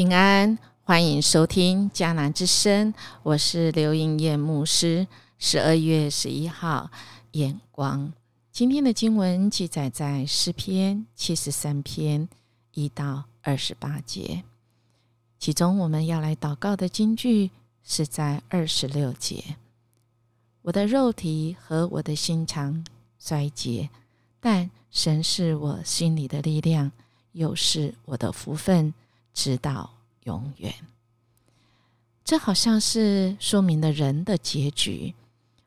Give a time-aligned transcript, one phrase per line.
[0.00, 5.06] 平安，欢迎收听迦南之声，我是刘英燕牧师。
[5.38, 6.90] 十二月十一号，
[7.32, 8.10] 眼光。
[8.50, 12.26] 今天的经文记载在诗篇七十三篇
[12.72, 14.42] 一到二十八节，
[15.38, 17.50] 其中我们要来祷告的经句
[17.84, 19.56] 是在二十六节。
[20.62, 22.82] 我的肉体和我的心肠
[23.18, 23.90] 衰竭，
[24.40, 26.90] 但神是我心里的力量，
[27.32, 28.94] 又是我的福分。
[29.32, 29.90] 直到
[30.24, 30.74] 永远，
[32.24, 35.14] 这好像是说明了人的结局。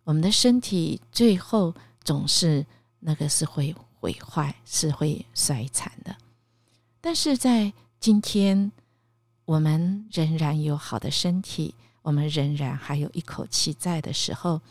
[0.03, 2.66] 我们的身体最后总是
[2.99, 6.16] 那个是会毁坏，是会衰残的。
[7.02, 8.72] 但是在今天，
[9.45, 14.61] 我们仍然有好的身体，我们仍然还有一口气在的时候，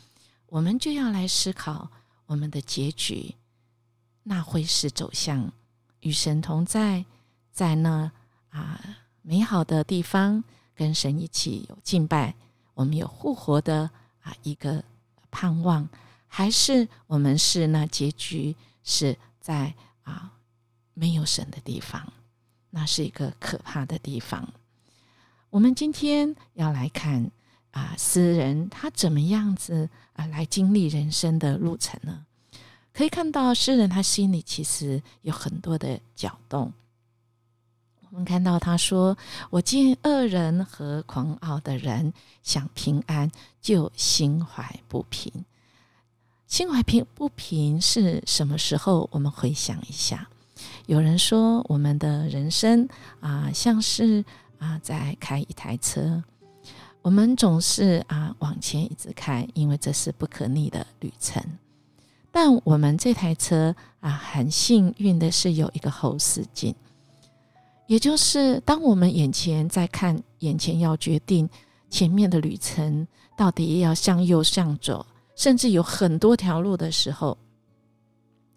[0.47, 1.91] 我们就要来思考
[2.27, 3.35] 我们的结局，
[4.23, 5.53] 那会是走向
[6.01, 7.05] 与神同在，
[7.51, 8.13] 在那。
[8.53, 8.81] 啊，
[9.23, 12.35] 美好的地方，跟神一起有敬拜，
[12.75, 14.85] 我们有复活的啊一个
[15.31, 15.89] 盼望，
[16.29, 20.31] 还是我们是那结局是在啊
[20.93, 22.13] 没有神的地方，
[22.71, 24.47] 那是一个可怕的地方。
[25.49, 27.31] 我们今天要来看
[27.71, 32.27] 啊，诗人他怎么样子啊来经历人生的路程呢？
[32.93, 36.71] 可以看到诗人他心里其实有很多的搅动。
[38.13, 39.17] 我们看到他说
[39.49, 43.33] ：“我见恶人和狂傲的人想平安，
[43.63, 45.33] 就心怀不平。
[46.47, 49.09] 心怀平不平是什么时候？
[49.13, 50.29] 我们回想一下，
[50.85, 52.87] 有人说我们的人生
[53.21, 54.23] 啊，像是
[54.59, 56.23] 啊在开一台车，
[57.01, 61.43] 我们总是啊往前一直开，因为这是不可逆的旅程。
[62.31, 66.75] 但我们这台车啊，很幸运的是有一个后视镜。”
[67.89, 71.49] 也就是，当我们眼前在看，眼前要决定
[71.91, 73.07] 前面的旅程
[73.37, 75.05] 到底要向右向左，
[75.37, 77.37] 甚至有很多条路的时候，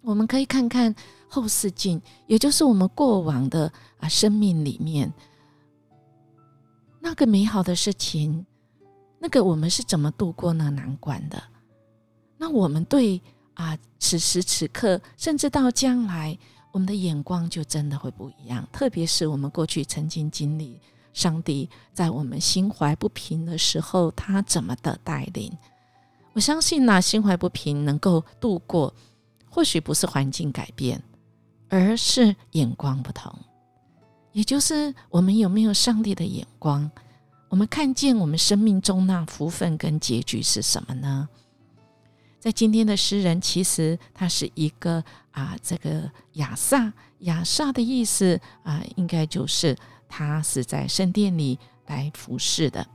[0.02, 0.96] 我们可以看看
[1.28, 5.12] 后视镜，也就是我们过往的啊生命里面
[7.02, 8.46] 那个美好的事情，
[9.19, 11.44] 那个我们是怎么度过那难关的？
[12.38, 13.22] 那我们对
[13.56, 16.38] 啊此时此刻，甚至到将来。
[16.75, 20.78] 我们的眼光就真的会不一样，特别是我们过去曾经经历
[21.13, 25.58] 上帝在我们心怀不平的时候，他怎么的带领？
[26.34, 28.94] 我相信那心怀不平能够度过，
[29.50, 31.02] 或许不是环境改变，
[31.69, 33.34] 而是眼光不同。
[34.34, 36.91] 也就是我们有没有上帝的眼光？
[37.47, 41.30] 我们看见我们生命中那福分跟结局是什么呢？
[42.46, 49.76] 在今天的诗人，其实他是一个啊，这个亚萨，亚萨的意思啊，应该就是
[50.08, 51.58] 他是在圣殿里
[51.88, 52.86] 来服侍的。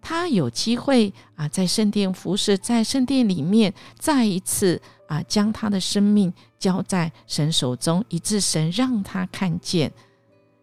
[0.00, 9.92] 他有机会啊，在圣殿服侍，在圣殿里面再一次啊，将他的生命交在神手中，以致神让他看见，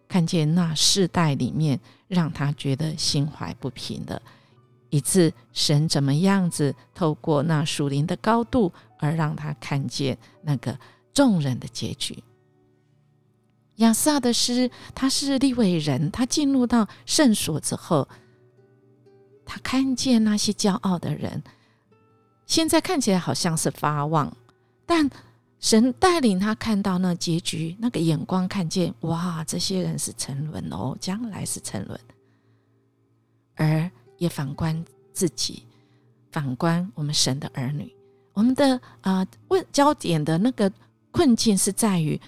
[0.07, 4.19] 看见那世代里面让他觉得心怀不平的。
[4.97, 10.77] 以致神怎么样子透过那属灵的高度，而让他看见那个
[11.13, 12.23] 众人的结局。
[13.75, 18.09] 亚萨的诗，他是利未人，他进入到圣所之后，
[19.45, 21.43] 他看见那些骄傲的人，
[22.47, 24.35] 现在看起来好像是发旺，
[24.87, 25.07] 但
[25.59, 31.99] 神带领他看到那结局，那个眼光看见，哇，这些人是沉沦哦，将来是沉沦，
[33.57, 33.91] 而。
[34.17, 35.63] 也反观自己，
[36.31, 37.91] 反观我们神的儿女，
[38.33, 40.71] 我们的啊问焦点的那个
[41.11, 42.19] 困境是在于，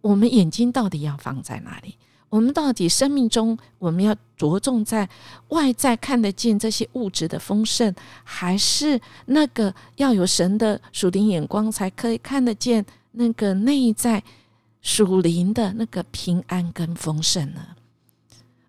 [0.00, 1.96] 我们眼睛到底要放在哪里？
[2.30, 5.08] 我们到底生命中我们要着重在
[5.50, 7.94] 外在看得见这些物质的丰盛，
[8.24, 14.20] 还是那个要有神的属灵眼光才可以看得见那个内在
[14.82, 17.64] 属灵的那个平安跟丰盛呢？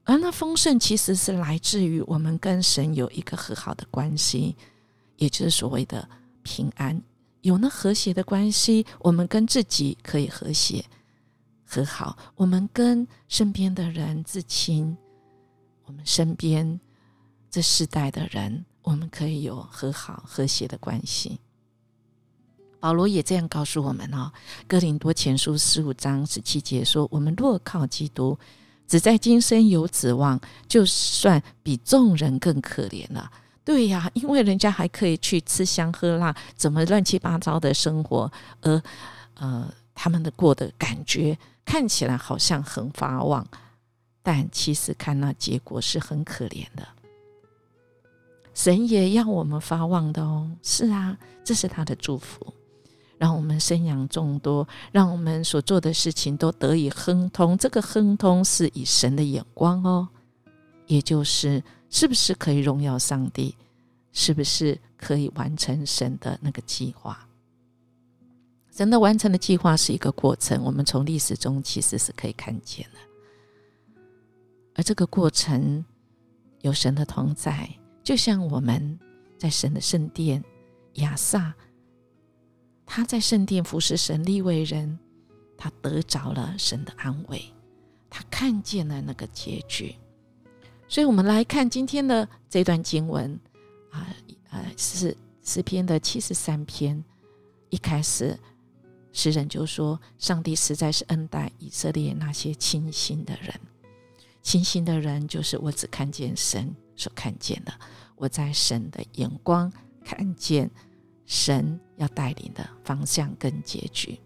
[0.05, 4.55] 而那丰盛其实是来自于我们跟神有一个和好的关系，
[5.17, 6.07] 也就是所谓的
[6.43, 7.01] 平安。
[7.41, 10.85] 有那和谐的关系，我们跟自己可以和谐
[11.65, 14.95] 和好；我们跟身边的人、至亲，
[15.85, 16.79] 我们身边
[17.49, 21.39] 这世代的人，我们可以有和好和谐的关系。
[22.79, 24.31] 保罗也这样告诉我们哦，
[24.67, 28.37] 《哥林多前书》十五章十七节说：“我们若靠基督。”
[28.87, 33.29] 只在今生有指望，就算比众人更可怜了。
[33.63, 38.81] 对呀，因为人家还可以去吃香喝辣，怎么乱七八糟的生活，而
[39.35, 43.45] 呃，他们的过的感觉看起来好像很发旺。
[44.21, 46.87] 但其实看那结果是很可怜的。
[48.53, 52.53] 神也要我们发旺的哦，是啊，这是他的祝福，
[53.17, 57.57] 让我们生养众多，让我们所做的事情都得以亨通。
[57.57, 60.07] 这个亨通是以神的眼光哦，
[60.87, 63.55] 也就是是不是可以荣耀上帝，
[64.11, 67.27] 是不是可以完成神的那个计划？
[68.71, 72.99] 神的完成的计划是一个过程，我们从历史中其实是可以看见的，
[74.75, 75.85] 而这个过程
[76.61, 77.69] 有神的同在。
[78.03, 78.99] 就像我们
[79.37, 80.43] 在神的圣殿，
[80.95, 81.55] 亚萨，
[82.85, 84.97] 他在圣殿服侍神立为人，
[85.57, 87.41] 他得着了神的安慰，
[88.09, 89.95] 他看见了那个结局。
[90.87, 93.39] 所以，我们来看今天的这段经文
[93.89, 94.07] 啊，
[94.51, 97.03] 呃，是诗篇的七十三篇。
[97.71, 98.39] 一开始，
[99.11, 103.59] 诗人就说：“上帝实在是恩待以色列那些清心的人。
[104.43, 107.73] 清心的人，就是我只看见神。”所看见的，
[108.15, 109.69] 我在神的眼光
[110.05, 110.69] 看见
[111.25, 114.19] 神要带领的方向跟结局。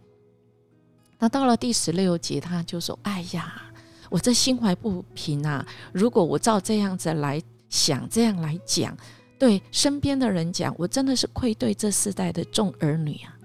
[1.17, 3.61] 那到了第十六节，他就说：“哎呀，
[4.09, 5.67] 我这心怀不平啊！
[5.91, 8.97] 如果我照这样子来想，这样来讲，
[9.37, 13.35] 对身边的人讲，我真的是愧对这世代的众儿女啊。”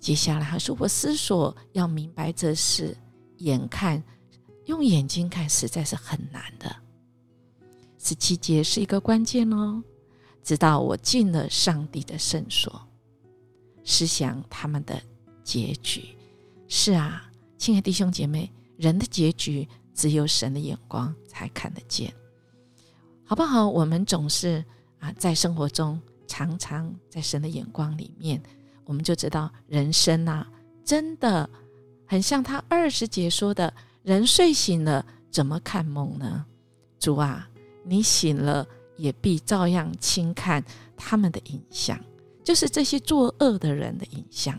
[0.00, 2.96] 接下来他说：“我思索要明白这事，
[3.36, 4.02] 眼看
[4.64, 6.74] 用眼睛看实在是很难的。”
[8.02, 9.84] 十七节是一个关键哦，
[10.42, 12.80] 直到我进了上帝的圣所，
[13.84, 15.00] 思想他们的
[15.42, 16.16] 结局。
[16.68, 22.12] 是啊，亲爱弟兄姐妹，人的结局只有神的眼光才看得见，
[23.24, 23.68] 好不好？
[23.68, 24.64] 我们总是
[24.98, 28.40] 啊，在生活中常常在神的眼光里面，
[28.84, 30.48] 我们就知道人生啊，
[30.84, 31.48] 真的
[32.06, 33.72] 很像他二十节说的：
[34.02, 36.46] 人睡醒了，怎么看梦呢？
[36.98, 37.48] 主啊！
[37.82, 38.66] 你醒了，
[39.00, 40.64] 也必照样轻看
[40.96, 41.98] 他们的影像，
[42.44, 44.58] 就是这些作恶的人的影像。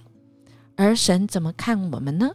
[0.75, 2.29] 而神怎么看我们呢？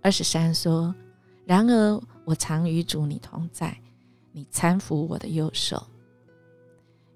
[0.00, 0.94] 二十三说
[1.44, 3.76] ：“然而我常与主你同在，
[4.32, 5.84] 你搀扶我的右手，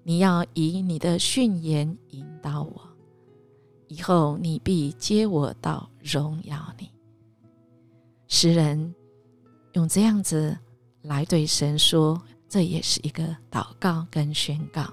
[0.03, 2.81] 你要以你的训言引导我，
[3.87, 6.89] 以后你必接我到荣耀里。”
[8.27, 8.93] 诗人
[9.73, 10.57] 用这样子。
[11.03, 14.91] 来对神说，这也是一个祷告跟宣告。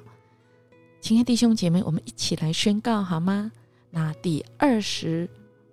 [1.00, 3.50] 亲爱弟兄姐妹，我们一起来宣告好吗？
[3.90, 5.26] 那第二十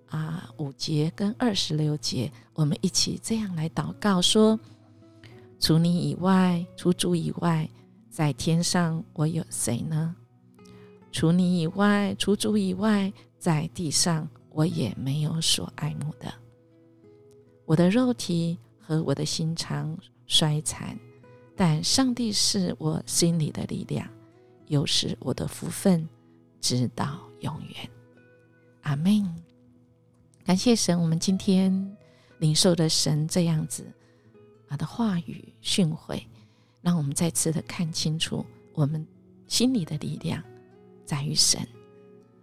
[0.08, 4.58] 啊五节跟二十六节，我们一起这样来祷告说：
[5.60, 7.68] 除你以外，除主以外，
[8.08, 10.16] 在天上我有谁呢？
[11.12, 16.32] 除你以外，除主以外，在地上我也没有所爱慕的。
[17.66, 19.94] 我的肉体和我的心肠。
[20.26, 20.98] 衰残，
[21.56, 24.08] 但上帝是我心里的力量，
[24.66, 26.08] 又是我的福分，
[26.60, 27.90] 直到永远。
[28.82, 29.24] 阿门。
[30.44, 31.96] 感谢神，我们今天
[32.38, 33.86] 领受的神这样子
[34.68, 36.22] 啊的话语训诲，
[36.82, 39.06] 让我们再次的看清楚，我们
[39.46, 40.42] 心里的力量
[41.06, 41.66] 在于神，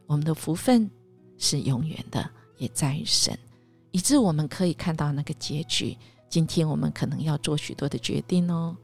[0.07, 0.89] 我们的福分
[1.38, 3.38] 是永远的，也在于神，
[3.91, 5.95] 以致我们可以看到那个结局。
[6.27, 8.75] 今天我们可能要做许多的决定哦，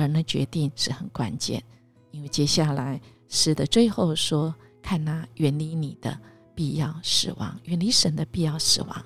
[0.00, 1.62] 而那决定是很关键，
[2.10, 6.18] 因为接下来诗的最后说：“看那远离你的
[6.54, 9.04] 必要死亡，远离神的必要死亡。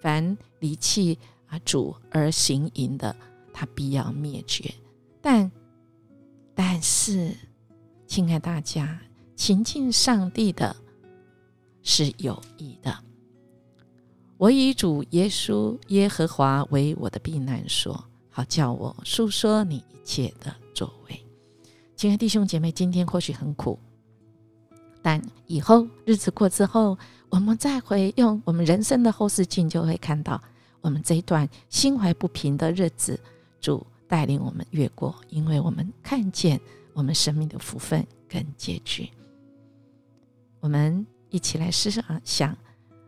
[0.00, 3.14] 凡离弃啊主而行淫的，
[3.52, 4.74] 他必要灭绝。
[5.20, 5.48] 但
[6.56, 7.32] 但是，
[8.08, 9.00] 亲爱大家，
[9.36, 10.74] 亲近上帝的
[11.84, 12.92] 是有益的。”
[14.38, 21.24] 我以主耶稣耶和华为我的避难所，好叫我诉说你一切的作为。
[21.94, 23.78] 亲爱弟兄姐妹，今天或许很苦，
[25.02, 26.98] 但以后日子过之后，
[27.28, 30.42] 我们再回用我们人生的后视镜，就会看到
[30.80, 33.20] 我们这一段心怀不平的日子，
[33.60, 36.58] 主带领我们越过，因为我们看见
[36.94, 39.08] 我们生命的福分跟结局。
[40.58, 41.90] 我们一起来思
[42.24, 42.56] 想。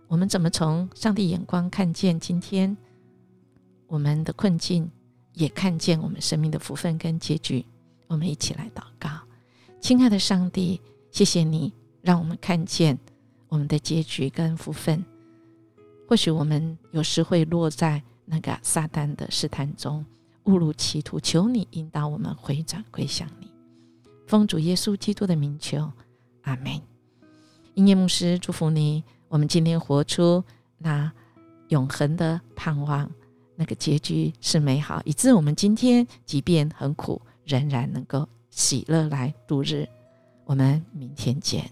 [0.07, 2.77] 我们怎么从上帝眼光看见今天
[3.89, 4.89] 我们的困境，
[5.35, 7.65] 也看见我们生命的福分跟结局？
[8.07, 9.11] 我们一起来祷告，
[9.81, 11.73] 亲爱的上帝，谢谢你
[12.03, 12.99] 让我们看见
[13.49, 15.05] 我们的结局跟福分。
[16.09, 20.05] 或许我们有时会落在那个撒旦的试探中，
[20.45, 21.19] 误入歧途。
[21.19, 23.51] 求你引导我们回转归向你，
[24.27, 25.91] 奉主耶稣基督的名求，
[26.43, 26.81] 阿门。
[27.75, 29.03] 音乐牧师祝福你。
[29.29, 30.45] 我们今天活出
[30.79, 31.11] 那
[31.71, 33.11] 永恒的盼望，
[33.57, 39.89] 那个结局是美好，以致我们今天即便很苦，仍然能够喜乐来度日。
[40.45, 41.71] 我们明天见。